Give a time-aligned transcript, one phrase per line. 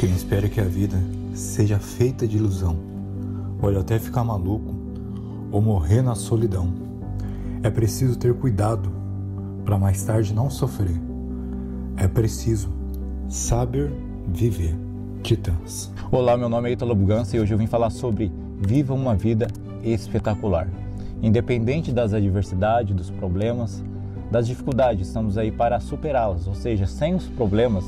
[0.00, 0.96] Quem espera que a vida
[1.34, 2.74] seja feita de ilusão,
[3.60, 4.74] pode até ficar maluco
[5.52, 6.72] ou morrer na solidão.
[7.62, 8.90] É preciso ter cuidado
[9.62, 10.98] para mais tarde não sofrer.
[11.98, 12.70] É preciso
[13.28, 13.92] saber
[14.26, 14.74] viver.
[15.22, 15.92] Titãs.
[16.10, 19.48] Olá, meu nome é Italo Bugança e hoje eu vim falar sobre Viva uma vida
[19.84, 20.66] espetacular.
[21.20, 23.84] Independente das adversidades, dos problemas,
[24.30, 27.84] das dificuldades, estamos aí para superá-las, ou seja, sem os problemas,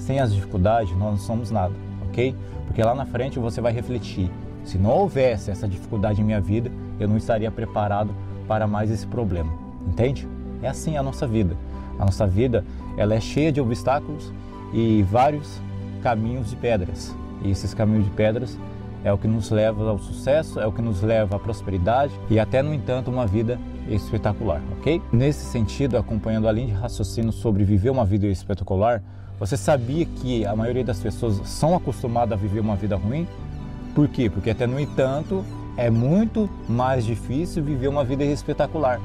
[0.00, 1.72] sem as dificuldades, nós não somos nada,
[2.08, 2.34] ok?
[2.66, 4.30] Porque lá na frente você vai refletir:
[4.64, 8.14] se não houvesse essa dificuldade em minha vida, eu não estaria preparado
[8.48, 9.52] para mais esse problema,
[9.86, 10.26] entende?
[10.62, 11.56] É assim a nossa vida.
[11.98, 12.64] A nossa vida
[12.96, 14.32] ela é cheia de obstáculos
[14.72, 15.60] e vários
[16.02, 17.14] caminhos de pedras.
[17.42, 18.58] E esses caminhos de pedras
[19.04, 22.38] é o que nos leva ao sucesso, é o que nos leva à prosperidade e
[22.38, 23.58] até, no entanto, uma vida
[23.88, 25.00] espetacular, ok?
[25.12, 29.02] Nesse sentido, acompanhando a linha de raciocínio sobre viver uma vida espetacular,
[29.38, 33.26] você sabia que a maioria das pessoas são acostumadas a viver uma vida ruim?
[33.94, 34.28] Por quê?
[34.28, 35.44] Porque até no entanto
[35.76, 39.00] é muito mais difícil viver uma vida espetacular.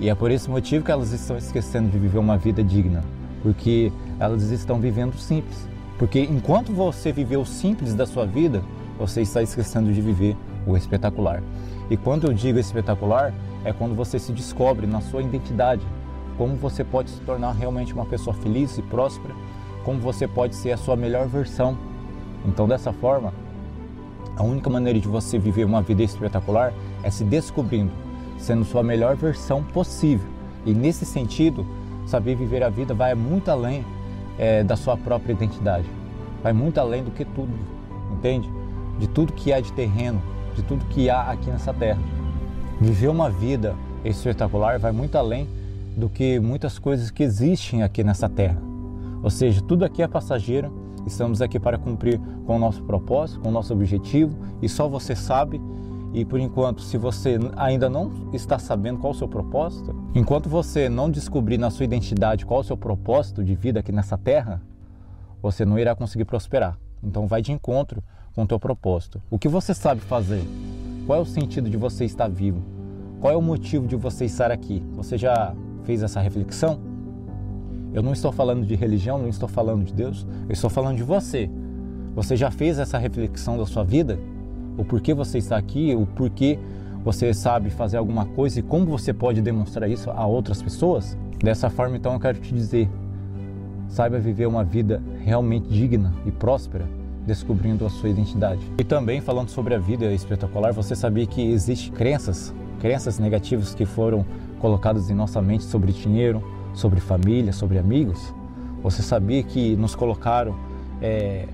[0.00, 3.04] E é por esse motivo que elas estão esquecendo de viver uma vida digna,
[3.42, 5.68] porque elas estão vivendo simples.
[5.98, 8.62] Porque enquanto você viver o simples da sua vida,
[8.98, 11.42] você está esquecendo de viver o espetacular.
[11.90, 13.32] E quando eu digo espetacular,
[13.64, 15.86] é quando você se descobre na sua identidade,
[16.36, 19.34] como você pode se tornar realmente uma pessoa feliz e próspera,
[19.84, 21.76] como você pode ser a sua melhor versão.
[22.44, 23.32] Então, dessa forma,
[24.36, 27.92] a única maneira de você viver uma vida espetacular é se descobrindo,
[28.38, 30.28] sendo sua melhor versão possível.
[30.64, 31.64] E nesse sentido,
[32.06, 33.84] saber viver a vida vai muito além
[34.38, 35.88] é, da sua própria identidade,
[36.42, 37.52] vai muito além do que tudo,
[38.12, 38.50] entende?
[38.98, 40.22] De tudo que há de terreno,
[40.54, 42.00] de tudo que há aqui nessa terra.
[42.80, 45.48] Viver uma vida espetacular vai muito além
[45.96, 48.60] do que muitas coisas que existem aqui nessa terra.
[49.22, 50.70] Ou seja, tudo aqui é passageiro,
[51.06, 55.16] estamos aqui para cumprir com o nosso propósito, com o nosso objetivo e só você
[55.16, 55.60] sabe.
[56.12, 60.48] E por enquanto, se você ainda não está sabendo qual é o seu propósito, enquanto
[60.48, 64.16] você não descobrir na sua identidade qual é o seu propósito de vida aqui nessa
[64.16, 64.62] terra,
[65.42, 66.78] você não irá conseguir prosperar.
[67.02, 68.02] Então vai de encontro
[68.34, 69.20] com o teu propósito.
[69.30, 70.42] O que você sabe fazer?
[71.06, 72.62] Qual é o sentido de você estar vivo?
[73.20, 74.82] Qual é o motivo de você estar aqui?
[74.94, 75.54] Você já
[75.84, 76.78] fez essa reflexão?
[77.94, 81.02] Eu não estou falando de religião, não estou falando de Deus, eu estou falando de
[81.02, 81.48] você.
[82.14, 84.18] Você já fez essa reflexão da sua vida?
[84.76, 86.58] O porquê você está aqui, o porquê
[87.02, 91.16] você sabe fazer alguma coisa e como você pode demonstrar isso a outras pessoas?
[91.38, 92.90] Dessa forma, então, eu quero te dizer:
[93.88, 96.86] saiba viver uma vida realmente digna e próspera,
[97.26, 98.60] descobrindo a sua identidade.
[98.78, 103.84] E também falando sobre a vida espetacular, você sabia que existem crenças, crenças negativas que
[103.84, 104.24] foram
[104.60, 106.42] colocadas em nossa mente sobre dinheiro,
[106.72, 108.34] sobre família, sobre amigos?
[108.82, 110.54] Você sabia que nos colocaram
[111.00, 111.46] é,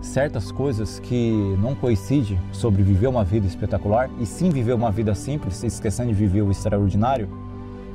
[0.00, 5.14] certas coisas que não coincidem sobre viver uma vida espetacular e sim viver uma vida
[5.14, 7.28] simples, esquecendo de viver o extraordinário?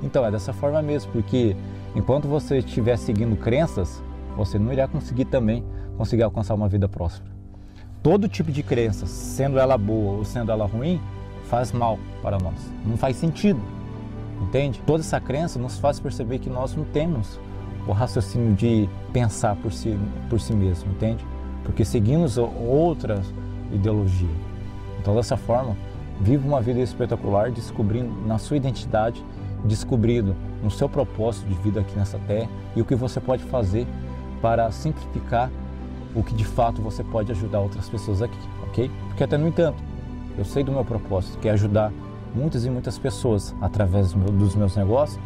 [0.04, 1.56] Então é dessa forma mesmo, porque
[1.96, 4.04] enquanto você estiver seguindo crenças,
[4.36, 5.64] você não irá conseguir também
[5.98, 7.34] conseguir alcançar uma vida próspera.
[8.04, 11.02] Todo tipo de crença, sendo ela boa ou sendo ela ruim,
[11.46, 12.72] faz mal para nós.
[12.86, 13.62] Não faz sentido
[14.42, 14.82] entende?
[14.86, 17.40] Toda essa crença nos faz perceber que nós não temos
[17.88, 19.98] o raciocínio de pensar por si,
[20.30, 21.26] por si mesmo, entende?
[21.64, 23.22] Porque seguimos outra
[23.72, 24.30] ideologia.
[25.00, 25.76] Então, dessa forma,
[26.20, 29.24] viva uma vida espetacular, descobrindo na sua identidade,
[29.64, 33.86] descobrindo no seu propósito de vida aqui nessa terra e o que você pode fazer
[34.42, 35.52] para simplificar
[36.16, 38.90] o que de fato você pode ajudar outras pessoas aqui, ok?
[39.08, 39.78] Porque até no entanto,
[40.36, 41.94] eu sei do meu propósito, que é ajudar
[42.34, 45.20] muitas e muitas pessoas através dos meus negócios,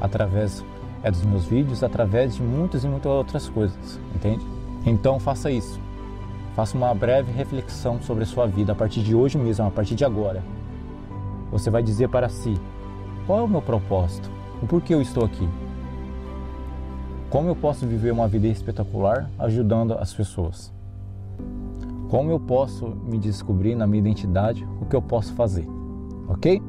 [0.00, 0.64] através
[1.02, 4.46] é, dos meus vídeos, através de muitas e muitas outras coisas, entende?
[4.86, 5.78] Então faça isso.
[6.54, 9.94] Faça uma breve reflexão sobre a sua vida a partir de hoje mesmo, a partir
[9.94, 10.42] de agora.
[11.52, 12.58] Você vai dizer para si:
[13.26, 14.30] qual é o meu propósito?
[14.62, 15.48] O porquê eu estou aqui?
[17.30, 20.72] Como eu posso viver uma vida espetacular ajudando as pessoas?
[22.08, 24.66] Como eu posso me descobrir na minha identidade?
[24.80, 25.66] O que eu posso fazer?
[26.28, 26.60] ok?